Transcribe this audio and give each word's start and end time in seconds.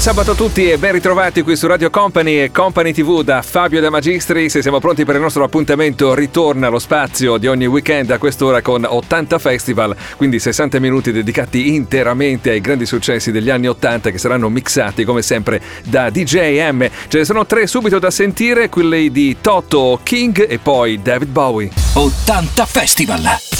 Buon 0.00 0.14
sabato 0.14 0.30
a 0.30 0.46
tutti 0.46 0.70
e 0.70 0.78
ben 0.78 0.92
ritrovati 0.92 1.42
qui 1.42 1.56
su 1.56 1.66
Radio 1.66 1.90
Company 1.90 2.38
e 2.38 2.50
Company 2.50 2.94
TV 2.94 3.22
da 3.22 3.42
Fabio 3.42 3.82
De 3.82 3.90
Magistri. 3.90 4.48
Se 4.48 4.62
Siamo 4.62 4.78
pronti 4.78 5.04
per 5.04 5.16
il 5.16 5.20
nostro 5.20 5.44
appuntamento 5.44 6.14
Ritorna 6.14 6.68
allo 6.68 6.78
spazio 6.78 7.36
di 7.36 7.46
ogni 7.46 7.66
weekend 7.66 8.10
a 8.10 8.16
quest'ora 8.16 8.62
con 8.62 8.86
80 8.88 9.38
Festival, 9.38 9.94
quindi 10.16 10.38
60 10.38 10.80
minuti 10.80 11.12
dedicati 11.12 11.74
interamente 11.74 12.48
ai 12.48 12.62
grandi 12.62 12.86
successi 12.86 13.30
degli 13.30 13.50
anni 13.50 13.68
80 13.68 14.10
che 14.10 14.16
saranno 14.16 14.48
mixati 14.48 15.04
come 15.04 15.20
sempre 15.20 15.60
da 15.84 16.08
DJ 16.08 16.70
M. 16.70 16.88
Ce 17.08 17.18
ne 17.18 17.24
sono 17.26 17.44
tre 17.44 17.66
subito 17.66 17.98
da 17.98 18.10
sentire, 18.10 18.70
quelli 18.70 19.10
di 19.10 19.36
Toto 19.42 20.00
King 20.02 20.46
e 20.48 20.56
poi 20.56 21.02
David 21.02 21.28
Bowie. 21.28 21.68
80 21.92 22.64
Festival! 22.64 23.59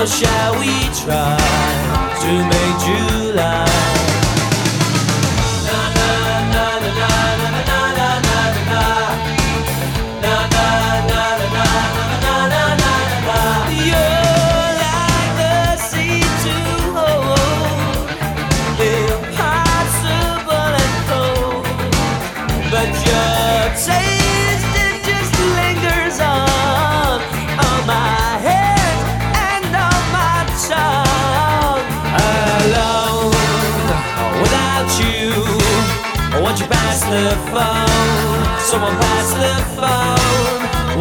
What 0.00 0.08
shall 0.08 0.58
we 0.58 0.72
try 0.94 1.36
to 2.22 2.32
make 2.48 3.34
July? 3.34 4.09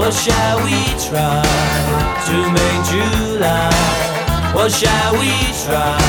What 0.10 0.18
shall 0.18 0.58
we 0.66 0.72
try 1.08 1.44
to 2.26 2.52
make 2.52 2.84
July? 2.90 3.70
What 4.56 4.72
shall 4.72 5.14
we 5.14 5.30
try 5.64 6.00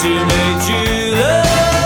to 0.00 0.10
make 0.26 0.62
July? 0.64 1.85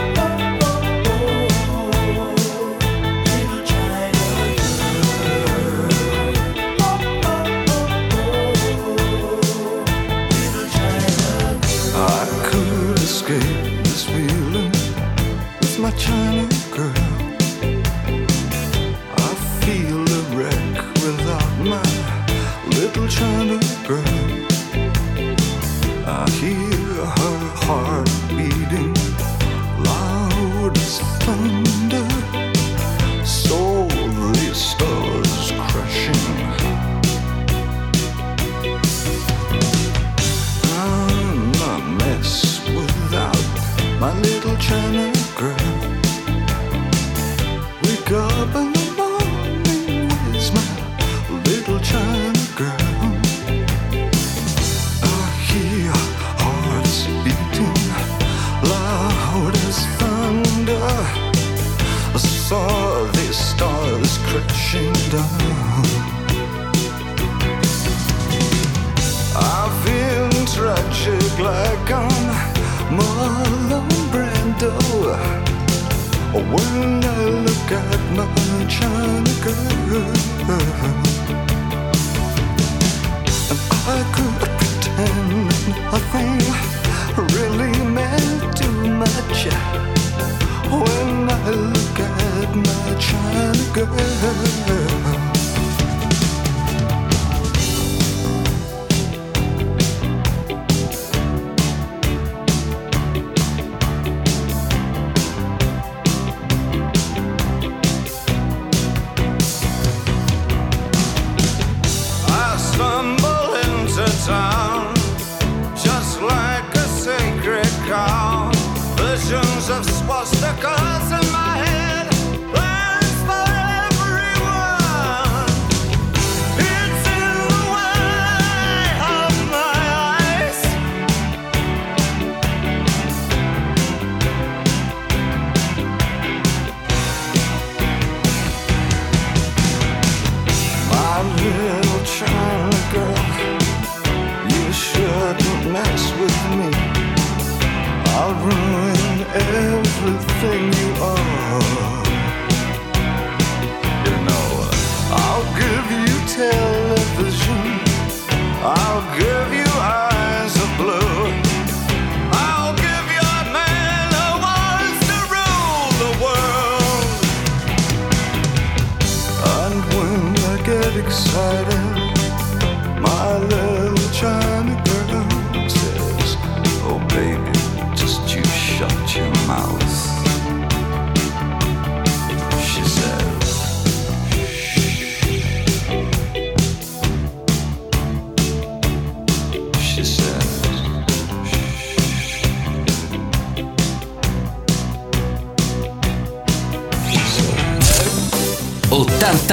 exciting 171.05 172.00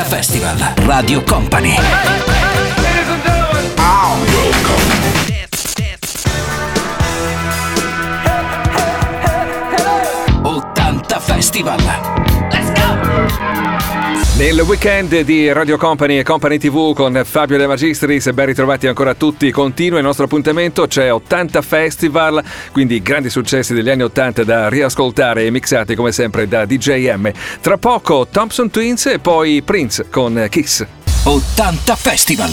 Festival, 0.08 0.56
Radio 0.86 1.22
Company. 1.22 1.76
Ottanta 10.42 11.20
Festival. 11.20 11.97
Nel 14.38 14.60
weekend 14.60 15.22
di 15.22 15.52
Radio 15.52 15.76
Company 15.76 16.18
e 16.18 16.22
Company 16.22 16.58
TV 16.58 16.94
con 16.94 17.20
Fabio 17.24 17.58
De 17.58 17.66
Magistris, 17.66 18.30
ben 18.30 18.46
ritrovati 18.46 18.86
ancora 18.86 19.14
tutti, 19.14 19.50
continua 19.50 19.98
il 19.98 20.04
nostro 20.04 20.26
appuntamento, 20.26 20.86
c'è 20.86 21.12
80 21.12 21.60
Festival, 21.60 22.44
quindi 22.70 23.02
grandi 23.02 23.30
successi 23.30 23.74
degli 23.74 23.90
anni 23.90 24.04
80 24.04 24.44
da 24.44 24.68
riascoltare 24.68 25.44
e 25.44 25.50
mixati 25.50 25.96
come 25.96 26.12
sempre 26.12 26.46
da 26.46 26.64
DJM. 26.64 27.32
Tra 27.60 27.78
poco 27.78 28.28
Thompson 28.30 28.70
Twins 28.70 29.06
e 29.06 29.18
poi 29.18 29.60
Prince 29.62 30.08
con 30.08 30.46
Kiss. 30.48 30.86
80 31.24 31.96
Festival! 31.96 32.52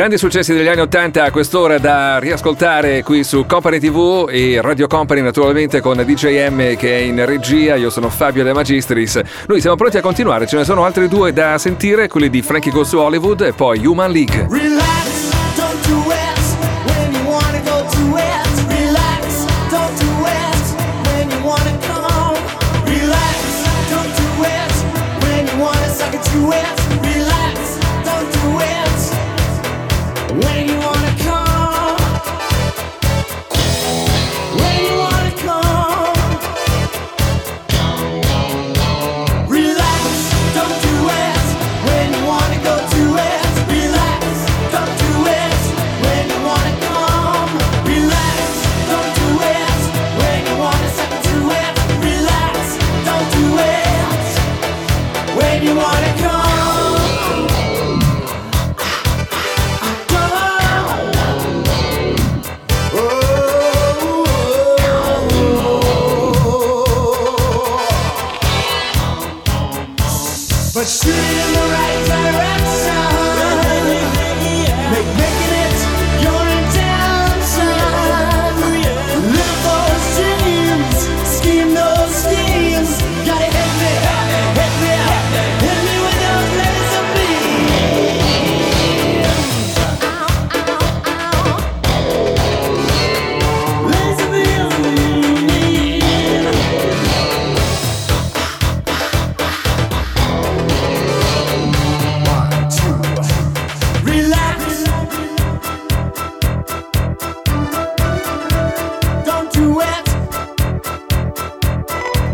Grandi 0.00 0.16
successi 0.16 0.54
degli 0.54 0.66
anni 0.66 0.80
80 0.80 1.24
a 1.24 1.30
quest'ora 1.30 1.76
da 1.76 2.18
riascoltare 2.18 3.02
qui 3.02 3.22
su 3.22 3.44
Company 3.44 3.78
TV 3.78 4.30
e 4.30 4.58
Radio 4.62 4.86
Company 4.86 5.20
naturalmente 5.20 5.82
con 5.82 6.02
DJM 6.02 6.74
che 6.76 6.96
è 6.96 7.00
in 7.02 7.22
regia, 7.26 7.74
io 7.74 7.90
sono 7.90 8.08
Fabio 8.08 8.42
De 8.42 8.54
Magistris. 8.54 9.20
Noi 9.46 9.60
siamo 9.60 9.76
pronti 9.76 9.98
a 9.98 10.00
continuare, 10.00 10.46
ce 10.46 10.56
ne 10.56 10.64
sono 10.64 10.86
altri 10.86 11.06
due 11.06 11.34
da 11.34 11.58
sentire, 11.58 12.08
quelli 12.08 12.30
di 12.30 12.40
Frankie 12.40 12.72
Goes 12.72 12.88
to 12.88 13.02
Hollywood 13.02 13.42
e 13.42 13.52
poi 13.52 13.84
Human 13.84 14.10
League. 14.10 14.46
Relax. 14.48 15.09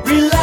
Relax. 0.06 0.35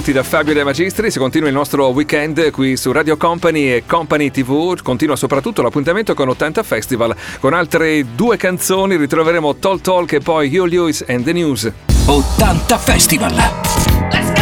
tutti 0.00 0.12
da 0.12 0.22
Fabio 0.22 0.54
De 0.54 0.64
Magistri, 0.64 1.10
si 1.10 1.18
continua 1.18 1.48
il 1.48 1.54
nostro 1.54 1.88
weekend 1.88 2.50
qui 2.52 2.78
su 2.78 2.90
Radio 2.90 3.18
Company 3.18 3.70
e 3.70 3.82
Company 3.84 4.30
TV, 4.30 4.80
continua 4.82 5.14
soprattutto 5.14 5.60
l'appuntamento 5.60 6.14
con 6.14 6.30
80 6.30 6.62
Festival, 6.62 7.14
con 7.38 7.52
altre 7.52 8.06
due 8.14 8.38
canzoni 8.38 8.96
ritroveremo 8.96 9.56
Tall 9.56 9.82
Talk 9.82 10.12
e 10.12 10.20
poi 10.20 10.56
Hugh 10.56 10.66
Lewis 10.66 11.04
and 11.06 11.24
the 11.24 11.34
News. 11.34 11.70
80 12.06 12.78
Festival! 12.78 13.34
Let's 14.10 14.32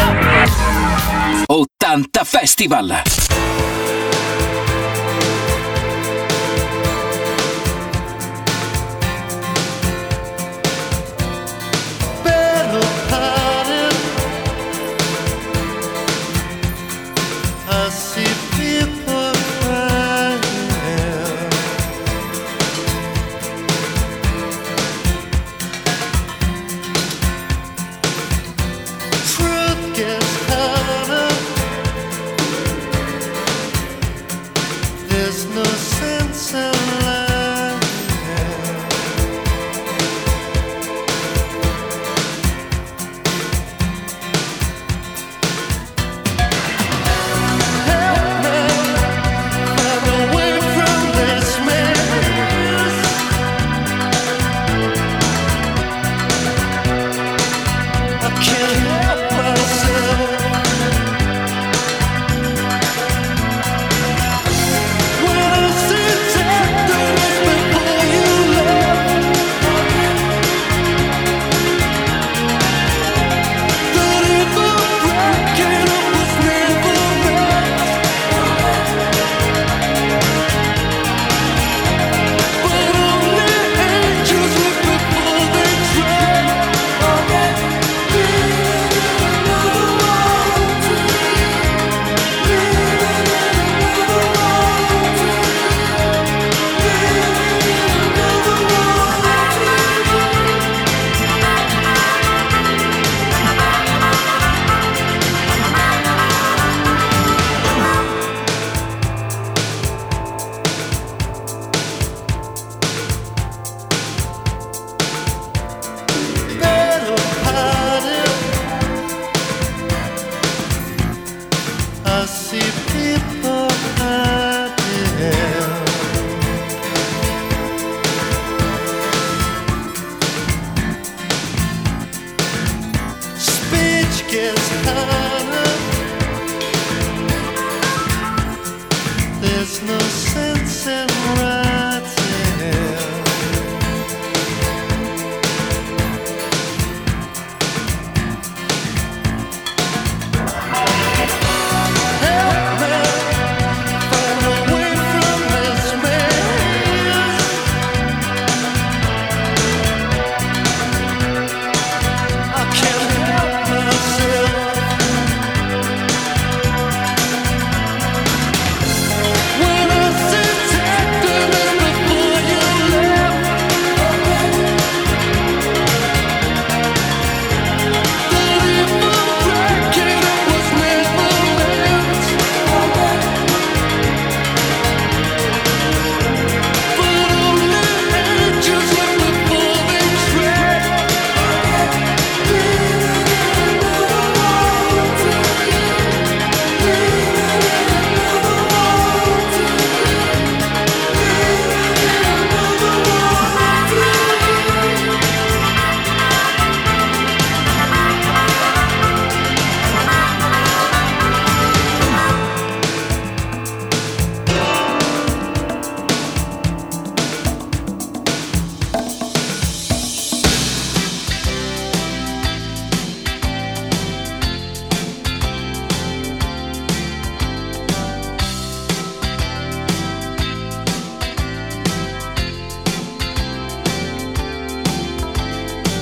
go! 1.47 1.63
80 1.83 2.23
Festival! 2.23 3.03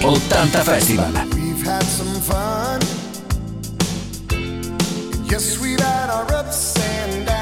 80 0.00 0.18
Festival. 0.64 1.12
We've 1.34 1.62
had 1.64 1.82
some 1.82 2.20
fun. 2.20 2.80
Yes, 5.26 5.58
we've 5.58 5.80
had 5.80 6.10
our 6.10 6.30
ups 6.32 6.78
and 6.78 7.26
downs. 7.26 7.35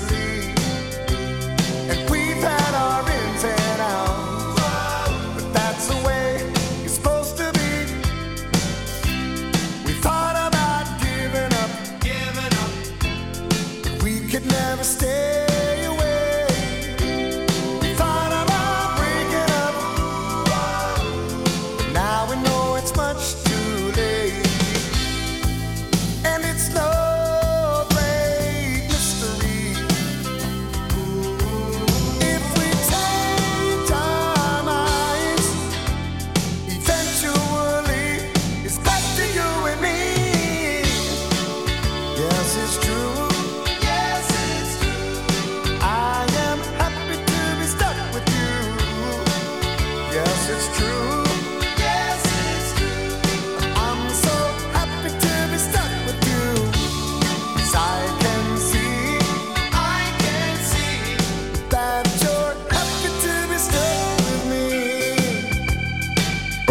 gasoline. 0.00 0.35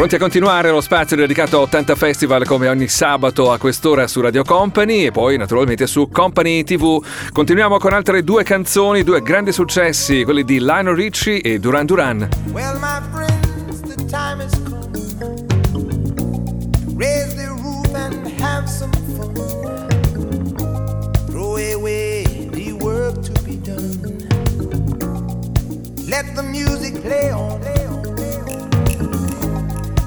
Pronti 0.05 0.23
a 0.23 0.27
continuare 0.29 0.69
lo 0.69 0.81
spazio 0.81 1.15
dedicato 1.15 1.57
a 1.57 1.61
80 1.61 1.95
Festival 1.95 2.45
come 2.45 2.67
ogni 2.67 2.87
sabato 2.87 3.51
a 3.51 3.57
quest'ora 3.57 4.05
su 4.05 4.21
Radio 4.21 4.43
Company 4.43 5.07
e 5.07 5.11
poi 5.11 5.35
naturalmente 5.35 5.87
su 5.87 6.09
Company 6.09 6.63
TV. 6.63 7.03
Continuiamo 7.33 7.79
con 7.79 7.91
altre 7.91 8.23
due 8.23 8.43
canzoni, 8.43 9.01
due 9.01 9.23
grandi 9.23 9.51
successi, 9.51 10.23
quelli 10.23 10.43
di 10.43 10.59
Lionel 10.59 10.93
Ricci 10.93 11.39
e 11.39 11.57
Duran 11.57 11.87
Duran. 11.87 12.29
Well, 12.51 12.77
my 12.77 13.01
friends, 13.11 13.81
the 13.81 14.05
time 14.05 14.45
is 14.45 14.53
come. 14.63 15.47
Raise 16.95 17.33
the 17.33 17.47
roof 17.47 17.91
and 17.95 18.27
have 18.39 18.69
some 18.69 18.91
fun. 19.17 19.33
Throw 21.31 21.55
away 21.55 22.47
the 22.51 22.73
work 22.73 23.23
to 23.23 23.31
be 23.43 23.59
done. 23.59 23.97
Let 26.07 26.35
the 26.35 26.43
music 26.43 27.01
play 27.01 27.31
on. 27.31 27.84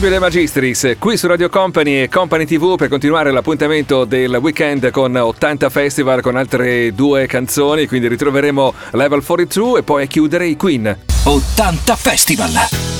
Fabio 0.00 0.14
De 0.14 0.24
Magistris 0.24 0.96
qui 0.98 1.18
su 1.18 1.26
Radio 1.26 1.50
Company 1.50 2.04
e 2.04 2.08
Company 2.08 2.46
TV 2.46 2.74
per 2.74 2.88
continuare 2.88 3.30
l'appuntamento 3.30 4.06
del 4.06 4.34
weekend 4.36 4.90
con 4.90 5.14
80 5.14 5.68
Festival 5.68 6.22
con 6.22 6.36
altre 6.36 6.94
due 6.94 7.26
canzoni, 7.26 7.86
quindi 7.86 8.08
ritroveremo 8.08 8.72
Level 8.92 9.22
42 9.22 9.80
e 9.80 9.82
poi 9.82 10.04
a 10.04 10.06
chiudere 10.06 10.46
i 10.46 10.56
Queen. 10.56 10.96
80 11.24 11.96
Festival! 11.96 12.99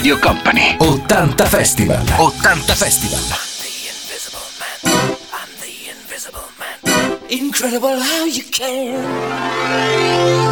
Radio 0.00 0.16
Company. 0.16 0.80
80 0.80 1.44
Festival. 1.44 1.92
80 1.94 2.72
Festival. 2.72 3.20
I'm 3.36 3.52
the 3.60 3.92
invisible 3.92 4.48
man. 4.56 4.80
I'm 5.30 5.52
the 5.60 5.92
invisible 5.92 6.48
man. 6.58 6.80
Incredible 7.28 8.00
how 8.00 8.24
you 8.24 8.44
can. 8.44 10.48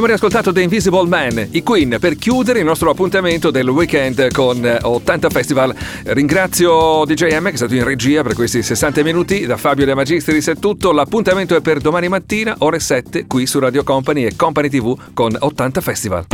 Abbiamo 0.00 0.18
riascoltato 0.18 0.54
The 0.54 0.62
Invisible 0.62 1.06
Man, 1.06 1.48
i 1.50 1.62
Queen, 1.62 1.98
per 2.00 2.16
chiudere 2.16 2.60
il 2.60 2.64
nostro 2.64 2.88
appuntamento 2.88 3.50
del 3.50 3.68
weekend 3.68 4.32
con 4.32 4.64
eh, 4.64 4.78
80 4.80 5.28
Festival. 5.28 5.74
Ringrazio 6.04 7.04
DJM 7.04 7.44
che 7.44 7.50
è 7.50 7.56
stato 7.56 7.74
in 7.74 7.84
regia 7.84 8.22
per 8.22 8.32
questi 8.32 8.62
60 8.62 9.02
minuti. 9.02 9.44
Da 9.44 9.58
Fabio 9.58 9.84
De 9.84 9.94
Magistris 9.94 10.48
è 10.48 10.56
tutto. 10.56 10.92
L'appuntamento 10.92 11.54
è 11.54 11.60
per 11.60 11.80
domani 11.80 12.08
mattina, 12.08 12.54
ore 12.60 12.80
7, 12.80 13.26
qui 13.26 13.44
su 13.44 13.58
Radio 13.58 13.84
Company 13.84 14.24
e 14.24 14.36
Company 14.36 14.70
TV 14.70 14.98
con 15.12 15.36
80 15.38 15.80
Festival. 15.82 16.24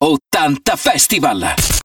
80 0.00 0.76
Festival! 0.76 1.82